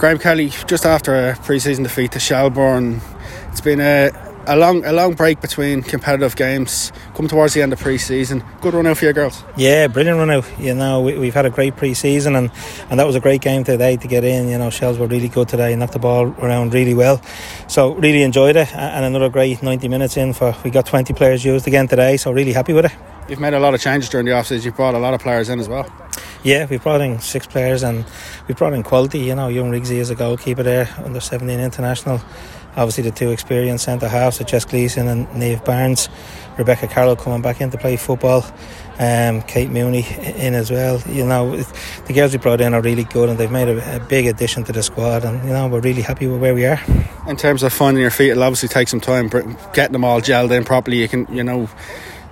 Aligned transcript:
Graham 0.00 0.18
Kelly, 0.18 0.48
just 0.66 0.86
after 0.86 1.14
a 1.14 1.36
pre-season 1.42 1.84
defeat 1.84 2.12
to 2.12 2.18
Shelbourne, 2.18 3.02
it's 3.50 3.60
been 3.60 3.80
a, 3.80 4.10
a 4.46 4.56
long 4.56 4.82
a 4.86 4.94
long 4.94 5.12
break 5.12 5.42
between 5.42 5.82
competitive 5.82 6.36
games. 6.36 6.90
Coming 7.12 7.28
towards 7.28 7.52
the 7.52 7.60
end 7.60 7.74
of 7.74 7.80
pre-season, 7.80 8.42
good 8.62 8.72
run 8.72 8.86
out 8.86 8.96
for 8.96 9.04
your 9.04 9.12
girls. 9.12 9.44
Yeah, 9.58 9.88
brilliant 9.88 10.16
run 10.16 10.30
out. 10.30 10.46
You 10.58 10.72
know, 10.72 11.02
we, 11.02 11.26
have 11.26 11.34
had 11.34 11.44
a 11.44 11.50
great 11.50 11.76
pre-season, 11.76 12.34
and, 12.34 12.50
and 12.88 12.98
that 12.98 13.06
was 13.06 13.14
a 13.14 13.20
great 13.20 13.42
game 13.42 13.62
today 13.62 13.98
to 13.98 14.08
get 14.08 14.24
in. 14.24 14.48
You 14.48 14.56
know, 14.56 14.70
Shells 14.70 14.96
were 14.96 15.06
really 15.06 15.28
good 15.28 15.50
today, 15.50 15.72
and 15.72 15.80
knocked 15.80 15.92
the 15.92 15.98
ball 15.98 16.34
around 16.38 16.72
really 16.72 16.94
well. 16.94 17.20
So 17.68 17.92
really 17.92 18.22
enjoyed 18.22 18.56
it, 18.56 18.74
and 18.74 19.04
another 19.04 19.28
great 19.28 19.62
90 19.62 19.86
minutes 19.88 20.16
in 20.16 20.32
for. 20.32 20.56
We 20.64 20.70
got 20.70 20.86
20 20.86 21.12
players 21.12 21.44
used 21.44 21.66
again 21.68 21.88
today, 21.88 22.16
so 22.16 22.32
really 22.32 22.54
happy 22.54 22.72
with 22.72 22.86
it. 22.86 22.92
You've 23.28 23.38
made 23.38 23.52
a 23.52 23.60
lot 23.60 23.74
of 23.74 23.82
changes 23.82 24.08
during 24.08 24.24
the 24.24 24.32
off-season. 24.32 24.64
You've 24.64 24.76
brought 24.76 24.94
a 24.94 24.98
lot 24.98 25.12
of 25.12 25.20
players 25.20 25.50
in 25.50 25.60
as 25.60 25.68
well. 25.68 25.86
Yeah, 26.42 26.66
we 26.70 26.78
brought 26.78 27.02
in 27.02 27.20
six 27.20 27.46
players 27.46 27.82
and 27.82 28.04
we 28.48 28.54
brought 28.54 28.72
in 28.72 28.82
quality. 28.82 29.18
You 29.18 29.34
know, 29.34 29.48
young 29.48 29.70
Riggsy 29.70 29.96
is 29.96 30.08
a 30.08 30.14
goalkeeper 30.14 30.62
there, 30.62 30.88
under 31.04 31.20
17 31.20 31.60
international. 31.60 32.20
Obviously, 32.76 33.04
the 33.04 33.10
two 33.10 33.30
experienced 33.30 33.84
centre 33.84 34.08
halves, 34.08 34.38
Jess 34.38 34.64
Gleeson 34.64 35.06
and 35.06 35.32
Neve 35.34 35.62
Barnes. 35.64 36.08
Rebecca 36.56 36.86
Carroll 36.86 37.16
coming 37.16 37.42
back 37.42 37.60
in 37.60 37.70
to 37.70 37.78
play 37.78 37.96
football. 37.96 38.44
Um, 38.98 39.42
Kate 39.42 39.70
Mooney 39.70 40.06
in 40.36 40.54
as 40.54 40.70
well. 40.70 41.02
You 41.08 41.26
know, 41.26 41.56
the 41.56 42.12
girls 42.12 42.32
we 42.32 42.38
brought 42.38 42.60
in 42.60 42.72
are 42.74 42.82
really 42.82 43.04
good 43.04 43.28
and 43.28 43.38
they've 43.38 43.50
made 43.50 43.68
a, 43.68 43.96
a, 43.96 44.00
big 44.00 44.26
addition 44.26 44.64
to 44.64 44.72
the 44.72 44.82
squad. 44.82 45.24
And 45.24 45.42
you 45.44 45.50
know, 45.50 45.68
we're 45.68 45.80
really 45.80 46.02
happy 46.02 46.26
with 46.26 46.40
where 46.40 46.54
we 46.54 46.66
are. 46.66 46.80
In 47.26 47.36
terms 47.36 47.62
of 47.62 47.72
finding 47.72 48.02
your 48.02 48.10
feet, 48.10 48.30
it'll 48.30 48.42
obviously 48.42 48.68
take 48.68 48.88
some 48.88 49.00
time, 49.00 49.28
but 49.28 49.44
getting 49.72 49.92
them 49.92 50.04
all 50.04 50.20
gelled 50.20 50.50
in 50.50 50.64
properly. 50.64 50.98
You 50.98 51.08
can, 51.08 51.26
you 51.34 51.42
know 51.42 51.68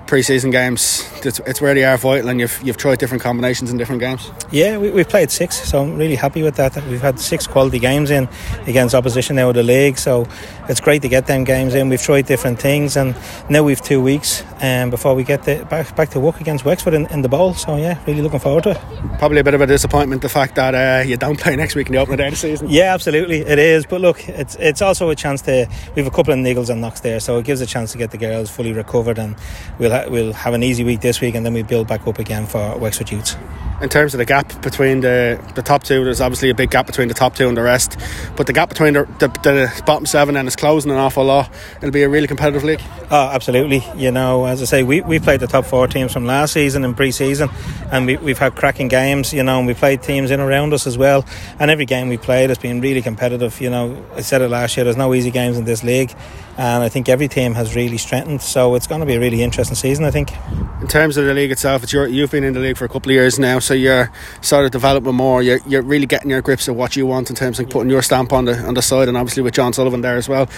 pre-season 0.08 0.50
games 0.50 1.06
it's, 1.26 1.38
it's 1.40 1.60
where 1.60 1.74
they 1.74 1.84
are 1.84 1.98
vital 1.98 2.30
and 2.30 2.40
you've, 2.40 2.58
you've 2.62 2.78
tried 2.78 2.98
different 2.98 3.22
combinations 3.22 3.70
in 3.70 3.76
different 3.76 4.00
games. 4.00 4.30
Yeah 4.50 4.78
we, 4.78 4.90
we've 4.90 5.08
played 5.08 5.30
six 5.30 5.56
so 5.68 5.82
I'm 5.82 5.98
really 5.98 6.14
happy 6.14 6.42
with 6.42 6.56
that 6.56 6.74
we've 6.86 7.00
had 7.00 7.20
six 7.20 7.46
quality 7.46 7.78
games 7.78 8.10
in 8.10 8.26
against 8.66 8.94
opposition 8.94 9.36
now 9.36 9.50
of 9.50 9.54
the 9.54 9.62
league 9.62 9.98
so 9.98 10.26
it's 10.68 10.80
great 10.80 11.02
to 11.02 11.08
get 11.08 11.26
them 11.26 11.44
games 11.44 11.74
in. 11.74 11.88
We've 11.90 12.00
tried 12.00 12.26
different 12.26 12.58
things 12.58 12.96
and 12.96 13.14
now 13.50 13.62
we've 13.62 13.80
two 13.82 14.02
weeks 14.02 14.42
um, 14.62 14.88
before 14.90 15.14
we 15.14 15.24
get 15.24 15.44
the, 15.44 15.66
back, 15.68 15.94
back 15.94 16.08
to 16.10 16.20
work 16.20 16.40
against 16.40 16.64
Wexford 16.64 16.94
in, 16.94 17.06
in 17.08 17.20
the 17.20 17.28
bowl 17.28 17.52
so 17.52 17.76
yeah 17.76 18.02
really 18.06 18.22
looking 18.22 18.40
forward 18.40 18.64
to 18.64 18.70
it. 18.70 18.78
Probably 19.18 19.40
a 19.40 19.44
bit 19.44 19.54
of 19.54 19.60
a 19.60 19.66
disappointment 19.66 20.22
the 20.22 20.30
fact 20.30 20.54
that 20.54 20.74
uh, 20.74 21.06
you 21.06 21.18
don't 21.18 21.38
play 21.40 21.54
next 21.54 21.74
week 21.74 21.88
in 21.88 21.92
the 21.92 21.98
opening 21.98 22.16
day 22.16 22.28
of 22.28 22.32
the 22.32 22.36
season. 22.36 22.68
Yeah 22.70 22.94
absolutely 22.94 23.40
it 23.40 23.58
is 23.58 23.84
but 23.84 24.00
look 24.00 24.26
it's 24.26 24.54
it's 24.54 24.80
also 24.80 25.10
a 25.10 25.14
chance 25.14 25.42
to 25.42 25.68
we 25.94 26.02
have 26.02 26.10
a 26.10 26.14
couple 26.16 26.32
of 26.32 26.38
niggles 26.38 26.70
and 26.70 26.80
knocks 26.80 27.00
there 27.00 27.20
so 27.20 27.38
it 27.38 27.44
gives 27.44 27.60
a 27.60 27.66
chance 27.66 27.92
to 27.92 27.98
get 27.98 28.10
the 28.10 28.18
girls 28.18 28.50
fully 28.50 28.72
recovered 28.72 29.18
and 29.18 29.36
we'll, 29.78 29.90
ha- 29.90 29.97
we'll 30.08 30.32
have 30.32 30.54
an 30.54 30.62
easy 30.62 30.84
week 30.84 31.00
this 31.00 31.20
week 31.20 31.34
and 31.34 31.44
then 31.44 31.54
we 31.54 31.62
build 31.62 31.88
back 31.88 32.06
up 32.06 32.18
again 32.18 32.46
for 32.46 32.76
Wexford 32.78 33.10
Youths. 33.10 33.36
In 33.80 33.88
terms 33.88 34.12
of 34.12 34.18
the 34.18 34.24
gap 34.24 34.60
between 34.60 35.00
the, 35.00 35.40
the 35.54 35.62
top 35.62 35.84
two, 35.84 36.04
there's 36.04 36.20
obviously 36.20 36.50
a 36.50 36.54
big 36.54 36.70
gap 36.70 36.86
between 36.86 37.06
the 37.06 37.14
top 37.14 37.36
two 37.36 37.46
and 37.46 37.56
the 37.56 37.62
rest. 37.62 37.96
But 38.36 38.48
the 38.48 38.52
gap 38.52 38.68
between 38.68 38.94
the, 38.94 39.04
the, 39.20 39.28
the 39.28 39.82
bottom 39.86 40.04
seven 40.04 40.36
and 40.36 40.48
is 40.48 40.56
closing 40.56 40.90
an 40.90 40.96
awful 40.96 41.24
lot. 41.24 41.50
It'll 41.76 41.92
be 41.92 42.02
a 42.02 42.08
really 42.08 42.26
competitive 42.26 42.64
league. 42.64 42.82
Oh, 43.10 43.28
absolutely. 43.28 43.84
You 43.96 44.10
know, 44.10 44.46
as 44.46 44.60
I 44.62 44.64
say, 44.64 44.82
we, 44.82 45.00
we 45.02 45.20
played 45.20 45.40
the 45.40 45.46
top 45.46 45.64
four 45.64 45.86
teams 45.86 46.12
from 46.12 46.26
last 46.26 46.54
season 46.54 46.84
and 46.84 46.96
pre 46.96 47.12
season 47.12 47.50
and 47.90 48.06
we, 48.06 48.16
we've 48.16 48.38
had 48.38 48.54
cracking 48.54 48.88
games, 48.88 49.32
you 49.32 49.42
know, 49.42 49.58
and 49.58 49.66
we 49.66 49.74
played 49.74 50.02
teams 50.02 50.30
in 50.30 50.40
around 50.40 50.72
us 50.72 50.86
as 50.86 50.98
well. 50.98 51.24
And 51.58 51.70
every 51.70 51.86
game 51.86 52.08
we 52.08 52.16
played 52.16 52.50
has 52.50 52.58
been 52.58 52.80
really 52.80 53.02
competitive. 53.02 53.60
You 53.60 53.70
know, 53.70 54.04
I 54.14 54.20
said 54.20 54.42
it 54.42 54.48
last 54.48 54.76
year, 54.76 54.84
there's 54.84 54.96
no 54.96 55.14
easy 55.14 55.30
games 55.30 55.56
in 55.56 55.64
this 55.64 55.82
league. 55.82 56.14
And 56.56 56.82
I 56.82 56.88
think 56.88 57.08
every 57.08 57.28
team 57.28 57.54
has 57.54 57.76
really 57.76 57.98
strengthened. 57.98 58.42
So 58.42 58.74
it's 58.74 58.86
going 58.86 59.00
to 59.00 59.06
be 59.06 59.14
a 59.14 59.20
really 59.20 59.42
interesting 59.42 59.76
season, 59.76 60.04
I 60.04 60.10
think. 60.10 60.32
In 60.80 60.88
terms 60.88 61.16
of 61.16 61.24
the 61.24 61.34
league 61.34 61.52
itself, 61.52 61.82
it's 61.82 61.92
your, 61.92 62.06
you've 62.06 62.30
been 62.30 62.44
in 62.44 62.52
the 62.52 62.60
league 62.60 62.76
for 62.76 62.84
a 62.84 62.88
couple 62.88 63.10
of 63.10 63.14
years 63.14 63.38
now, 63.38 63.58
so 63.68 63.74
you're 63.74 64.10
sort 64.40 64.64
of 64.64 64.70
developing 64.72 65.14
more. 65.14 65.42
You're, 65.42 65.60
you're 65.66 65.82
really 65.82 66.06
getting 66.06 66.30
your 66.30 66.42
grips 66.42 66.66
of 66.68 66.74
what 66.74 66.96
you 66.96 67.06
want 67.06 67.30
in 67.30 67.36
terms 67.36 67.60
of 67.60 67.68
putting 67.68 67.90
your 67.90 68.02
stamp 68.02 68.32
on 68.32 68.46
the 68.46 68.58
on 68.66 68.74
the 68.74 68.82
side, 68.82 69.08
and 69.08 69.16
obviously 69.16 69.42
with 69.42 69.54
John 69.54 69.72
Sullivan 69.72 70.00
there 70.00 70.16
as 70.16 70.28
well. 70.28 70.48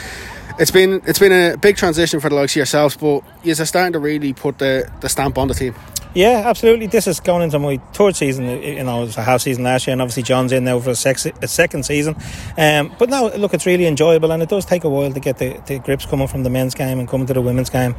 It's 0.58 0.70
been 0.70 1.02
it's 1.06 1.18
been 1.18 1.32
a 1.32 1.56
big 1.56 1.76
transition 1.76 2.20
for 2.20 2.28
the 2.28 2.36
likes 2.36 2.52
of 2.52 2.56
yourselves, 2.56 2.96
but 2.96 3.22
you're 3.42 3.54
starting 3.56 3.92
to 3.92 3.98
really 3.98 4.32
put 4.32 4.58
the, 4.58 4.90
the 5.00 5.08
stamp 5.08 5.36
on 5.36 5.48
the 5.48 5.54
team. 5.54 5.74
Yeah, 6.12 6.42
absolutely. 6.46 6.88
This 6.88 7.06
is 7.06 7.20
going 7.20 7.42
into 7.42 7.60
my 7.60 7.76
third 7.92 8.16
season. 8.16 8.46
You 8.46 8.82
know, 8.82 9.02
it 9.02 9.06
was 9.06 9.16
a 9.16 9.22
half 9.22 9.42
season 9.42 9.62
last 9.62 9.86
year, 9.86 9.92
and 9.92 10.02
obviously 10.02 10.24
John's 10.24 10.50
in 10.50 10.64
now 10.64 10.80
for 10.80 10.90
a, 10.90 10.94
sex, 10.96 11.24
a 11.24 11.46
second 11.46 11.84
season. 11.84 12.16
Um, 12.58 12.92
but 12.98 13.08
now, 13.08 13.28
look, 13.28 13.54
it's 13.54 13.64
really 13.64 13.86
enjoyable, 13.86 14.32
and 14.32 14.42
it 14.42 14.48
does 14.48 14.64
take 14.64 14.82
a 14.82 14.88
while 14.88 15.12
to 15.12 15.20
get 15.20 15.38
the, 15.38 15.62
the 15.66 15.78
grips 15.78 16.06
coming 16.06 16.26
from 16.26 16.42
the 16.42 16.50
men's 16.50 16.74
game 16.74 16.98
and 16.98 17.08
coming 17.08 17.28
to 17.28 17.32
the 17.34 17.40
women's 17.40 17.70
game. 17.70 17.94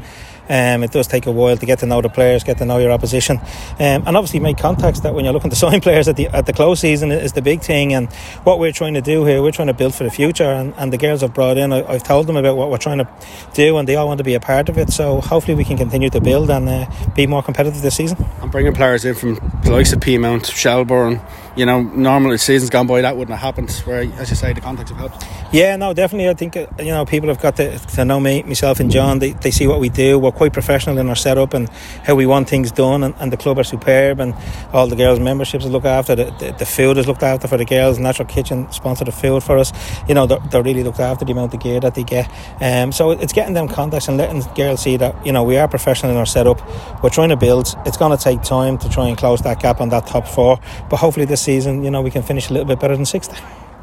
Um, 0.50 0.84
it 0.84 0.92
does 0.92 1.08
take 1.08 1.28
a 1.28 1.32
while 1.32 1.56
to 1.56 1.66
get 1.66 1.80
to 1.80 1.86
know 1.86 2.02
the 2.02 2.10
players, 2.10 2.44
get 2.44 2.58
to 2.58 2.66
know 2.66 2.80
your 2.80 2.92
opposition, 2.92 3.38
um, 3.38 3.48
and 3.80 4.18
obviously 4.18 4.42
make 4.42 4.58
contacts. 4.58 5.00
That 5.00 5.14
when 5.14 5.24
you're 5.24 5.34
looking 5.34 5.52
to 5.52 5.56
sign 5.68 5.80
players 5.80 6.10
at 6.10 6.18
the 6.18 6.28
at 6.28 6.46
the 6.46 6.52
close 6.52 6.82
season 6.82 7.14
is 7.14 7.32
the 7.32 7.42
big 7.42 7.62
thing. 7.62 7.94
And 7.94 8.12
what 8.44 8.60
we're 8.60 8.74
trying 8.74 8.96
to 8.96 9.02
do 9.02 9.24
here, 9.24 9.42
we're 9.42 9.52
trying 9.52 9.70
to 9.70 9.74
build 9.74 9.96
for 9.96 10.04
the 10.04 10.10
future. 10.10 10.44
And, 10.44 10.74
and 10.78 10.92
the 10.92 10.98
girls 10.98 11.24
I've 11.24 11.34
brought 11.34 11.58
in, 11.58 11.72
I, 11.72 11.94
have 11.94 12.04
told 12.04 12.28
them 12.28 12.36
about 12.36 12.58
what 12.58 12.70
we're 12.70 12.78
trying 12.78 12.98
to 12.98 13.08
do, 13.54 13.78
and 13.78 13.88
they 13.88 13.96
all 13.96 14.08
want 14.08 14.18
to 14.18 14.26
be 14.26 14.34
a 14.34 14.42
part 14.42 14.68
of 14.68 14.78
it. 14.78 14.90
So 14.92 15.22
hopefully 15.22 15.56
we 15.56 15.64
can 15.64 15.78
continue 15.78 16.10
to 16.10 16.20
build 16.20 16.50
and 16.50 16.68
uh, 16.68 16.92
be 17.16 17.26
more 17.26 17.42
competitive 17.42 17.82
this. 17.82 18.01
I'm 18.42 18.50
bringing 18.50 18.74
players 18.74 19.06
in 19.06 19.16
from 19.16 19.36
the 19.64 19.72
likes 19.72 19.94
of 19.94 20.00
Peamount, 20.00 20.52
Shelbourne. 20.52 21.22
You 21.56 21.66
know, 21.66 21.82
normally 21.82 22.38
seasons 22.38 22.70
gone 22.70 22.88
by 22.88 23.02
that 23.02 23.18
wouldn't 23.18 23.38
have 23.38 23.56
happened. 23.56 23.70
Where, 23.86 24.02
as 24.20 24.30
you 24.30 24.38
say, 24.38 24.54
the 24.54 24.62
contacts 24.62 24.92
have 24.92 25.00
helped. 25.00 25.26
Yeah, 25.52 25.76
no, 25.76 25.94
definitely. 25.94 26.30
I 26.30 26.34
think 26.34 26.56
uh, 26.56 26.68
you 26.80 26.92
know 26.92 27.06
people 27.06 27.28
have 27.28 27.42
got 27.42 27.58
to, 27.58 27.78
to 27.78 28.06
know 28.06 28.22
me, 28.22 28.42
myself, 28.44 28.80
and 28.80 28.90
John. 28.90 29.20
They, 29.20 29.32
they 29.34 29.52
see 29.52 29.68
what 29.68 29.82
we 29.82 29.90
do. 29.90 30.18
We're 30.18 30.32
quite 30.32 30.54
professional 30.54 30.98
in 30.98 31.10
our 31.10 31.16
setup 31.16 31.54
and 31.54 31.68
how 32.06 32.16
we 32.16 32.26
want 32.26 32.48
things 32.48 32.72
done. 32.72 33.04
And, 33.04 33.14
and 33.20 33.34
the 33.34 33.38
club 33.38 33.60
are 33.60 33.66
superb, 33.66 34.22
and 34.22 34.34
all 34.72 34.88
the 34.88 34.96
girls' 34.96 35.20
memberships 35.20 35.66
are 35.66 35.70
looked 35.70 35.86
after. 35.86 36.16
The, 36.16 36.26
the, 36.40 36.56
the, 36.60 36.66
food 36.66 36.98
is 36.98 37.06
looked 37.06 37.22
after 37.22 37.50
for 37.50 37.58
the 37.58 37.66
girls. 37.66 38.00
Natural 38.00 38.28
Kitchen 38.28 38.72
sponsor 38.72 39.04
the 39.04 39.12
food 39.12 39.44
for 39.44 39.58
us. 39.58 39.74
You 40.08 40.14
know, 40.14 40.26
they're, 40.26 40.40
they're 40.52 40.64
really 40.64 40.84
looked 40.84 41.02
after 41.02 41.26
the 41.26 41.34
amount 41.34 41.54
of 41.54 41.60
gear 41.60 41.82
that 41.82 41.96
they 41.96 42.04
get. 42.04 42.32
Um, 42.62 42.94
so 42.94 43.12
it's 43.12 43.34
getting 43.34 43.54
them 43.54 43.68
contacts 43.68 44.08
and 44.08 44.18
letting 44.18 44.42
girls 44.56 44.84
see 44.84 44.96
that 44.96 45.26
you 45.26 45.34
know 45.34 45.44
we 45.44 45.58
are 45.58 45.68
professional 45.68 46.14
in 46.14 46.18
our 46.18 46.26
setup. 46.26 46.62
We're 47.04 47.10
trying 47.10 47.30
to 47.30 47.38
build. 47.38 47.76
It's 47.86 47.98
going 47.98 48.18
to 48.18 48.24
take 48.24 48.42
time 48.42 48.78
to 48.78 48.88
try 48.88 49.10
and 49.10 49.18
close 49.18 49.42
that 49.42 49.60
gap 49.60 49.82
on 49.82 49.90
that 49.90 50.08
top 50.08 50.28
four, 50.28 50.62
but 50.90 50.96
hopefully 50.96 51.26
this 51.26 51.41
season, 51.42 51.84
you 51.84 51.92
know, 51.92 52.02
we 52.02 52.12
can 52.12 52.24
finish 52.24 52.50
a 52.50 52.54
little 52.54 52.68
bit 52.68 52.80
better 52.80 52.96
than 52.96 53.06
sixth 53.06 53.34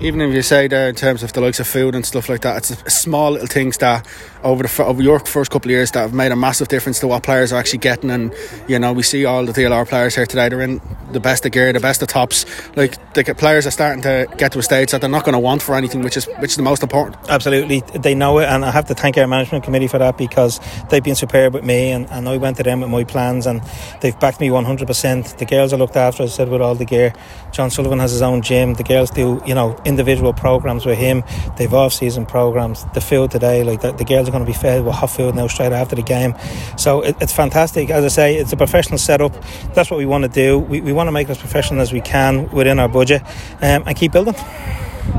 even 0.01 0.21
if 0.21 0.33
you 0.33 0.43
say 0.43 0.69
there 0.69 0.89
in 0.89 0.95
terms 0.95 1.23
of 1.23 1.33
the 1.33 1.41
likes 1.41 1.59
of 1.59 1.67
food 1.67 1.95
and 1.95 2.07
stuff 2.07 2.29
like 2.29 2.43
that, 2.43 2.57
it's 2.59 2.95
small 2.95 3.33
little 3.33 3.47
things 3.47 3.79
that 3.79 4.07
over 4.45 4.63
the 4.63 4.85
over 4.85 5.03
your 5.03 5.19
first 5.21 5.51
couple 5.51 5.69
of 5.69 5.73
years 5.73 5.91
that 5.93 6.01
have 6.01 6.15
made 6.15 6.31
a 6.31 6.37
massive 6.37 6.69
difference 6.69 7.01
to 7.01 7.09
what 7.09 7.23
players 7.23 7.53
are 7.53 7.59
actually 7.59 7.81
getting. 7.81 8.11
And 8.11 8.33
you 8.69 8.79
know, 8.79 8.93
we 8.93 9.03
see 9.03 9.25
all 9.25 9.45
the 9.45 9.53
DLR 9.53 9.89
players 9.89 10.15
here 10.15 10.27
today; 10.27 10.49
they're 10.49 10.61
in 10.61 10.81
the 11.13 11.21
best 11.21 11.45
of 11.47 11.53
gear, 11.53 11.73
the 11.73 11.81
best 11.81 12.03
of 12.03 12.09
tops. 12.09 12.45
Like 12.77 12.97
the 13.15 13.35
players 13.35 13.67
are 13.67 13.71
starting 13.71 14.03
to 14.03 14.27
get 14.37 14.53
to 14.53 14.59
a 14.61 14.63
stage 14.63 14.93
that 14.93 15.01
they're 15.01 15.11
not 15.11 15.25
going 15.25 15.33
to 15.33 15.39
want 15.39 15.63
for 15.63 15.75
anything, 15.75 16.03
which 16.03 16.17
is 16.17 16.27
which 16.39 16.53
is 16.53 16.57
the 16.57 16.63
most 16.63 16.83
important. 16.83 17.17
Absolutely, 17.29 17.81
they 17.95 18.15
know 18.15 18.39
it, 18.39 18.47
and 18.47 18.65
I 18.65 18.71
have 18.71 18.87
to 18.87 18.95
thank 18.95 19.19
our 19.19 19.27
management 19.27 19.65
committee 19.65 19.89
for 19.89 19.99
that 19.99 20.17
because 20.17 20.61
they've 20.91 21.03
been 21.03 21.17
superb 21.17 21.55
with 21.55 21.65
me, 21.65 21.91
and, 21.91 22.09
and 22.11 22.29
I 22.29 22.37
went 22.37 22.57
to 22.59 22.63
them 22.63 22.81
with 22.81 22.91
my 22.91 23.05
plans, 23.05 23.47
and 23.47 23.63
they've 24.01 24.19
backed 24.19 24.41
me 24.41 24.49
100%. 24.49 25.39
The 25.39 25.45
girls 25.45 25.73
are 25.73 25.77
looked 25.77 25.97
after, 25.97 26.23
as 26.23 26.33
I 26.33 26.37
said, 26.37 26.49
with 26.49 26.61
all 26.61 26.75
the 26.75 26.85
gear. 26.85 27.13
John 27.53 27.71
Sullivan 27.71 27.99
has 27.99 28.13
his 28.13 28.23
own 28.23 28.43
gym. 28.43 28.75
The 28.75 28.85
girls 28.85 29.11
do, 29.11 29.43
you 29.47 29.55
know, 29.55 29.81
individual 29.88 30.32
programs 30.32 30.87
with 30.87 30.99
him. 30.99 31.25
They've 31.56 31.72
off-season 31.72 32.26
programs. 32.26 32.84
The 32.94 33.00
field 33.00 33.31
today, 33.31 33.65
like 33.65 33.81
the, 33.81 33.93
the 33.93 34.04
girls 34.04 34.28
are 34.28 34.31
going 34.31 34.44
to 34.44 34.50
be 34.50 34.56
fed 34.56 34.84
with 34.84 34.94
hot 34.94 35.10
food 35.10 35.34
now 35.34 35.49
straight 35.49 35.72
after 35.72 35.97
the 35.97 36.03
game. 36.03 36.34
So 36.76 37.00
it, 37.00 37.16
it's 37.21 37.32
fantastic. 37.32 37.91
As 37.91 38.04
I 38.04 38.09
say, 38.09 38.37
it's 38.37 38.53
a 38.53 38.56
professional 38.56 38.99
setup. 38.99 39.32
That's 39.75 39.91
what 39.91 39.99
we 39.99 40.06
want 40.06 40.22
to 40.25 40.31
do. 40.31 40.59
We, 40.59 40.81
we 40.81 40.93
want 40.93 41.09
to 41.09 41.12
make 41.12 41.28
it 41.28 41.32
as 41.32 41.38
professional 41.38 41.81
as 41.81 41.93
we 41.93 42.00
can 42.00 42.49
within 42.50 42.78
our 42.78 42.88
budget 42.88 43.22
um, 43.62 43.82
and 43.87 43.97
keep 43.97 44.12
building. 44.12 44.34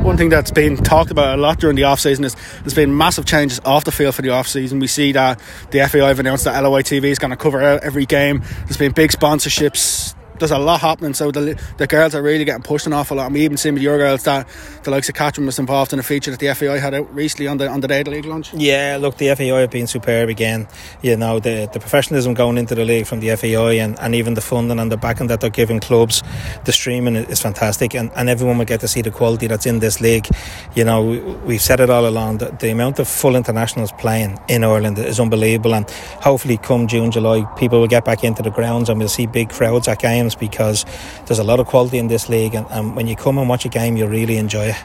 One 0.03 0.16
thing 0.16 0.30
that's 0.30 0.52
been 0.52 0.78
talked 0.78 1.12
about 1.12 1.38
a 1.38 1.41
lot 1.41 1.59
during 1.59 1.75
the 1.75 1.84
off 1.84 2.00
season 2.00 2.24
is 2.24 2.36
there's 2.62 2.74
been 2.74 2.96
massive 2.96 3.25
changes 3.25 3.59
off 3.66 3.84
the 3.84 3.91
field 3.91 4.16
for 4.16 4.22
the 4.22 4.30
off 4.30 4.47
season. 4.47 4.80
We 4.80 4.88
see 4.88 5.12
that 5.12 5.41
the 5.72 5.86
FAI 5.86 6.07
have 6.07 6.19
announced 6.19 6.46
that 6.46 6.62
LOI 6.63 6.84
TV 6.84 7.06
is 7.06 7.19
going 7.19 7.31
to 7.31 7.38
cover 7.38 7.59
every 7.59 8.06
game. 8.06 8.41
There's 8.66 8.78
been 8.78 8.94
big 8.94 9.12
sponsorships 9.12 10.16
there's 10.40 10.52
a 10.52 10.58
lot 10.58 10.82
happening. 10.82 11.14
So 11.14 11.32
the, 11.32 11.62
the 11.78 11.88
girls 11.88 12.16
are 12.16 12.22
really 12.22 12.46
getting 12.46 12.64
pushed 12.64 12.88
an 12.88 12.94
awful 12.94 13.18
lot. 13.18 13.26
And 13.26 13.34
we 13.34 13.42
even 13.42 13.58
seen 13.58 13.74
with 13.74 13.84
your 13.84 13.98
girls 13.98 14.24
that 14.24 14.48
the 14.84 14.92
likes 14.92 15.10
of 15.10 15.16
Catherine 15.16 15.46
was 15.46 15.60
involved 15.60 15.94
in 15.94 16.00
a 16.00 16.04
feature 16.04 16.31
that 16.31 16.40
the 16.40 16.54
FAI 16.54 16.80
had 16.80 16.94
out 16.94 17.13
recently 17.13 17.48
on 17.48 17.58
the 17.58 17.68
on 17.68 17.81
the 17.81 17.88
day 17.88 18.00
of 18.00 18.06
the 18.06 18.12
league 18.12 18.25
launch. 18.25 18.54
Yeah, 18.54 18.98
look, 19.00 19.18
the 19.18 19.36
FAI 19.36 19.60
have 19.60 19.72
been 19.72 19.88
superb 19.88 20.30
again. 20.30 20.68
You 21.02 21.18
know, 21.18 21.40
the 21.40 21.69
the 21.72 21.80
professionalism 21.80 22.34
going 22.34 22.58
into 22.58 22.75
the 22.75 22.86
league 22.86 23.06
from 23.06 23.19
the 23.19 23.36
FAI 23.36 23.74
and, 23.74 24.00
and 24.00 24.16
even 24.16 24.34
the 24.34 24.42
funding 24.42 24.80
and 24.80 24.92
the 24.92 24.98
backing 24.98 25.28
that 25.28 25.42
they're 25.42 25.50
giving 25.50 25.80
clubs, 25.80 26.24
the 26.66 26.72
streaming 26.72 27.16
is 27.16 27.42
fantastic, 27.42 27.94
and, 27.94 28.12
and 28.16 28.30
everyone 28.30 28.58
will 28.58 28.66
get 28.66 28.80
to 28.80 28.88
see 28.88 29.02
the 29.02 29.12
quality 29.12 29.48
that's 29.48 29.66
in 29.66 29.80
this 29.80 30.02
league. 30.02 30.28
You 30.75 30.86
know, 30.86 31.04
we, 31.04 31.19
we've 31.19 31.62
said 31.62 31.80
it 31.80 31.90
all 31.90 32.08
along. 32.08 32.40
The, 32.40 32.56
the 32.60 32.69
amount 32.69 33.00
of 33.00 33.08
full 33.08 33.36
internationals 33.36 33.92
playing 33.94 34.40
in 34.48 34.63
Ireland 34.63 34.98
is 35.00 35.19
unbelievable, 35.19 35.75
and 35.75 35.90
hopefully, 36.22 36.58
come 36.58 36.88
June, 36.88 37.12
July, 37.12 37.44
people 37.58 37.80
will 37.80 37.88
get 37.88 38.06
back 38.06 38.24
into 38.24 38.42
the 38.42 38.52
grounds 38.52 38.90
and 38.90 39.00
we'll 39.00 39.10
see 39.10 39.28
big 39.28 39.50
crowds 39.50 39.88
at 39.88 40.00
games 40.00 40.29
because 40.36 40.86
there's 41.26 41.40
a 41.40 41.44
lot 41.44 41.60
of 41.60 41.68
quality 41.68 41.98
in 41.98 42.08
this 42.08 42.30
league, 42.30 42.56
and, 42.56 42.66
and 42.70 42.96
when 42.96 43.08
you 43.08 43.16
come 43.16 43.38
and 43.38 43.50
watch 43.50 43.66
a 43.66 43.70
game, 43.70 43.98
you 43.98 44.08
really 44.08 44.38
enjoy 44.38 44.68
it. 44.68 44.76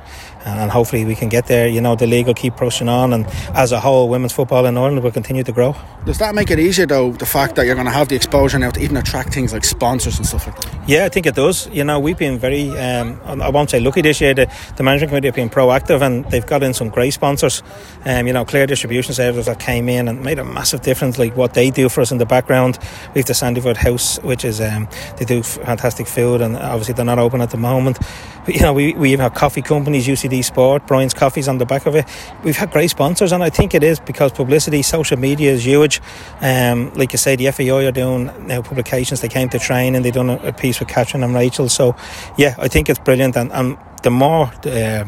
and, 0.44 0.60
and 0.60 0.70
hopefully 0.70 1.04
we 1.04 1.14
can 1.14 1.28
get 1.28 1.46
there. 1.46 1.66
You 1.66 1.80
know, 1.80 1.96
the 1.96 2.06
league 2.06 2.26
will 2.26 2.34
keep 2.34 2.56
pushing 2.56 2.88
on, 2.88 3.12
and 3.12 3.26
as 3.54 3.72
a 3.72 3.80
whole, 3.80 4.08
women's 4.08 4.32
football 4.32 4.66
in 4.66 4.76
Ireland 4.76 5.02
will 5.02 5.10
continue 5.10 5.42
to 5.42 5.52
grow. 5.52 5.74
Does 6.04 6.18
that 6.18 6.34
make 6.34 6.50
it 6.50 6.58
easier 6.58 6.86
though? 6.86 7.12
The 7.12 7.26
fact 7.26 7.56
that 7.56 7.66
you're 7.66 7.74
going 7.74 7.86
to 7.86 7.92
have 7.92 8.08
the 8.08 8.16
exposure 8.16 8.58
now 8.58 8.70
to 8.70 8.80
even 8.80 8.96
attract 8.96 9.32
things 9.32 9.52
like 9.52 9.64
sponsors 9.64 10.18
and 10.18 10.26
stuff 10.26 10.46
like 10.46 10.60
that. 10.60 10.88
Yeah, 10.88 11.06
I 11.06 11.08
think 11.08 11.26
it 11.26 11.34
does. 11.34 11.66
You 11.68 11.84
know, 11.84 11.98
we've 11.98 12.18
been 12.18 12.38
very, 12.38 12.68
um, 12.78 13.20
I 13.24 13.48
won't 13.48 13.70
say 13.70 13.80
lucky 13.80 14.02
this 14.02 14.20
year. 14.20 14.34
The, 14.34 14.52
the 14.76 14.82
management 14.82 15.10
committee 15.10 15.28
have 15.28 15.34
been 15.34 15.50
proactive, 15.50 16.02
and 16.02 16.24
they've 16.30 16.46
got 16.46 16.62
in 16.62 16.74
some 16.74 16.90
great 16.90 17.12
sponsors. 17.12 17.62
Um, 18.04 18.26
you 18.26 18.32
know, 18.32 18.44
Clear 18.44 18.66
Distribution 18.66 19.14
Services 19.14 19.46
that 19.46 19.58
came 19.58 19.88
in 19.88 20.08
and 20.08 20.22
made 20.22 20.38
a 20.38 20.44
massive 20.44 20.82
difference. 20.82 21.18
Like 21.18 21.36
what 21.36 21.54
they 21.54 21.70
do 21.70 21.88
for 21.88 22.02
us 22.02 22.12
in 22.12 22.18
the 22.18 22.26
background. 22.26 22.78
We 23.14 23.20
have 23.20 23.26
the 23.26 23.32
Sandyford 23.32 23.76
House, 23.76 24.18
which 24.22 24.44
is 24.44 24.60
um, 24.60 24.88
they 25.16 25.24
do 25.24 25.33
fantastic 25.42 26.06
food, 26.06 26.40
and 26.40 26.56
obviously 26.56 26.94
they're 26.94 27.04
not 27.04 27.18
open 27.18 27.40
at 27.40 27.50
the 27.50 27.56
moment. 27.56 27.98
But, 28.44 28.54
you 28.54 28.60
know, 28.60 28.72
we 28.72 28.92
we 28.94 29.12
even 29.12 29.20
have 29.20 29.34
coffee 29.34 29.62
companies, 29.62 30.06
UCD 30.06 30.44
Sport, 30.44 30.86
Brian's 30.86 31.14
Coffees 31.14 31.48
on 31.48 31.58
the 31.58 31.66
back 31.66 31.86
of 31.86 31.94
it. 31.94 32.06
We've 32.42 32.56
had 32.56 32.70
great 32.70 32.90
sponsors, 32.90 33.32
and 33.32 33.42
I 33.42 33.50
think 33.50 33.74
it 33.74 33.82
is 33.82 34.00
because 34.00 34.32
publicity, 34.32 34.82
social 34.82 35.18
media 35.18 35.52
is 35.52 35.64
huge. 35.64 36.00
Um, 36.40 36.92
like 36.94 37.12
you 37.12 37.18
say, 37.18 37.36
the 37.36 37.50
FAI 37.50 37.86
are 37.86 37.92
doing 37.92 38.30
now 38.46 38.62
publications. 38.62 39.20
They 39.20 39.28
came 39.28 39.48
to 39.50 39.58
train 39.58 39.94
and 39.94 40.04
they 40.04 40.10
done 40.10 40.30
a, 40.30 40.36
a, 40.48 40.52
piece 40.52 40.78
with 40.80 40.88
Catherine 40.88 41.24
and 41.24 41.34
Rachel. 41.34 41.68
So, 41.68 41.96
yeah, 42.36 42.54
I 42.58 42.68
think 42.68 42.88
it's 42.88 42.98
brilliant. 42.98 43.36
And, 43.36 43.52
and 43.52 43.78
the 44.02 44.10
more 44.10 44.52
uh, 44.66 45.04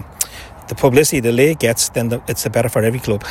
the 0.68 0.74
publicity 0.74 1.20
the 1.20 1.32
league 1.32 1.58
gets, 1.58 1.88
then 1.90 2.08
the, 2.08 2.22
it's 2.28 2.42
the 2.42 2.50
better 2.50 2.68
for 2.68 2.82
every 2.82 3.00
club. 3.00 3.24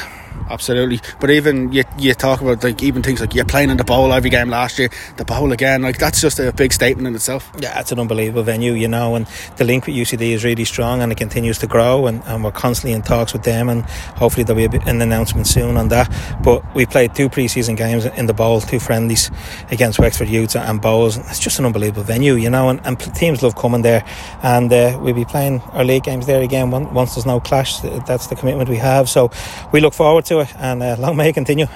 Absolutely, 0.49 0.99
but 1.19 1.31
even 1.31 1.71
you, 1.71 1.83
you 1.97 2.13
talk 2.13 2.41
about 2.41 2.63
like 2.63 2.83
even 2.83 3.01
things 3.01 3.19
like 3.19 3.33
you're 3.33 3.45
playing 3.45 3.69
in 3.69 3.77
the 3.77 3.83
bowl 3.83 4.13
every 4.13 4.29
game 4.29 4.49
last 4.49 4.77
year, 4.77 4.89
the 5.17 5.25
bowl 5.25 5.51
again, 5.51 5.81
like 5.81 5.97
that's 5.97 6.21
just 6.21 6.39
a 6.39 6.51
big 6.53 6.71
statement 6.71 7.07
in 7.07 7.15
itself. 7.15 7.51
Yeah, 7.59 7.79
it's 7.79 7.91
an 7.91 7.99
unbelievable 7.99 8.43
venue, 8.43 8.73
you 8.73 8.87
know, 8.87 9.15
and 9.15 9.25
the 9.57 9.63
link 9.63 9.87
with 9.87 9.95
UCD 9.95 10.31
is 10.31 10.43
really 10.43 10.65
strong 10.65 11.01
and 11.01 11.11
it 11.11 11.17
continues 11.17 11.57
to 11.59 11.67
grow, 11.67 12.05
and, 12.05 12.21
and 12.25 12.43
we're 12.43 12.51
constantly 12.51 12.93
in 12.93 13.01
talks 13.01 13.33
with 13.33 13.43
them, 13.43 13.69
and 13.69 13.83
hopefully 14.19 14.43
there'll 14.43 14.61
be 14.61 14.67
bit, 14.67 14.87
an 14.87 15.01
announcement 15.01 15.47
soon 15.47 15.77
on 15.77 15.87
that. 15.87 16.11
But 16.43 16.63
we 16.75 16.85
played 16.85 17.15
two 17.15 17.29
pre-season 17.29 17.75
games 17.75 18.05
in 18.05 18.27
the 18.27 18.33
bowl, 18.33 18.61
two 18.61 18.79
friendlies 18.79 19.31
against 19.71 19.99
Wexford 19.99 20.29
Youths 20.29 20.55
and 20.55 20.81
Bohs. 20.81 21.17
It's 21.29 21.39
just 21.39 21.57
an 21.59 21.65
unbelievable 21.65 22.03
venue, 22.03 22.35
you 22.35 22.49
know, 22.49 22.69
and, 22.69 22.85
and 22.85 22.99
teams 23.15 23.41
love 23.41 23.55
coming 23.55 23.81
there, 23.81 24.05
and 24.43 24.71
uh, 24.71 24.99
we'll 25.01 25.15
be 25.15 25.25
playing 25.25 25.61
our 25.71 25.83
league 25.83 26.03
games 26.03 26.27
there 26.27 26.43
again 26.43 26.69
once 26.69 27.15
there's 27.15 27.24
no 27.25 27.39
clash. 27.39 27.79
That's 27.79 28.27
the 28.27 28.35
commitment 28.35 28.69
we 28.69 28.77
have, 28.77 29.09
so 29.09 29.31
we 29.71 29.79
look 29.79 29.93
forward 29.93 30.25
to 30.25 30.39
it, 30.41 30.55
and 30.57 30.83
uh, 30.83 30.95
long 30.99 31.17
may 31.17 31.29
it 31.29 31.33
continue. 31.33 31.67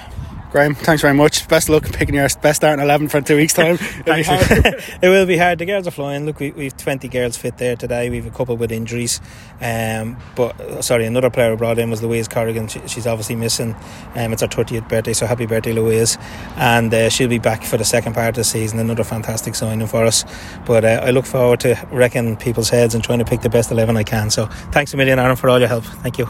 Graham, 0.50 0.74
thanks 0.74 1.00
very 1.00 1.14
much. 1.14 1.46
Best 1.46 1.68
luck 1.68 1.84
picking 1.84 2.16
your 2.16 2.28
best 2.42 2.56
starting 2.56 2.82
11 2.82 3.08
for 3.08 3.20
two 3.20 3.36
weeks' 3.36 3.52
time. 3.52 3.78
it 4.06 5.08
will 5.08 5.24
be 5.24 5.36
hard. 5.36 5.60
The 5.60 5.64
girls 5.64 5.86
are 5.86 5.92
flying. 5.92 6.26
Look, 6.26 6.40
we, 6.40 6.50
we've 6.50 6.76
20 6.76 7.06
girls 7.06 7.36
fit 7.36 7.56
there 7.58 7.76
today. 7.76 8.10
We've 8.10 8.26
a 8.26 8.30
couple 8.30 8.56
with 8.56 8.72
injuries. 8.72 9.20
Um, 9.60 10.16
but, 10.34 10.60
uh, 10.60 10.82
sorry, 10.82 11.06
another 11.06 11.30
player 11.30 11.50
we 11.50 11.56
brought 11.56 11.78
in 11.78 11.88
was 11.88 12.02
Louise 12.02 12.26
Corrigan. 12.26 12.66
She, 12.66 12.80
she's 12.88 13.06
obviously 13.06 13.36
missing. 13.36 13.76
Um, 14.16 14.32
it's 14.32 14.42
her 14.42 14.48
30th 14.48 14.88
birthday, 14.88 15.12
so 15.12 15.24
happy 15.24 15.46
birthday, 15.46 15.72
Louise. 15.72 16.18
And 16.56 16.92
uh, 16.92 17.10
she'll 17.10 17.28
be 17.28 17.38
back 17.38 17.62
for 17.62 17.76
the 17.76 17.84
second 17.84 18.14
part 18.14 18.30
of 18.30 18.34
the 18.34 18.44
season. 18.44 18.80
Another 18.80 19.04
fantastic 19.04 19.54
signing 19.54 19.86
for 19.86 20.04
us. 20.04 20.24
But 20.66 20.84
uh, 20.84 21.00
I 21.04 21.10
look 21.10 21.26
forward 21.26 21.60
to 21.60 21.76
wrecking 21.92 22.36
people's 22.36 22.70
heads 22.70 22.96
and 22.96 23.04
trying 23.04 23.20
to 23.20 23.24
pick 23.24 23.42
the 23.42 23.50
best 23.50 23.70
11 23.70 23.96
I 23.96 24.02
can. 24.02 24.30
So 24.30 24.46
thanks 24.72 24.92
a 24.94 24.96
million, 24.96 25.20
Aaron, 25.20 25.36
for 25.36 25.48
all 25.48 25.60
your 25.60 25.68
help. 25.68 25.84
Thank 25.84 26.18
you. 26.18 26.26